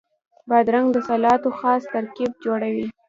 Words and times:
بادرنګ 0.49 0.87
د 0.93 0.97
سلاتو 1.07 1.49
خاص 1.59 1.81
ترکیب 1.93 2.31
جوړوي. 2.43 2.85